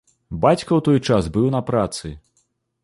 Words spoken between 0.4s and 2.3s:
Бацька ў той час быў на працы.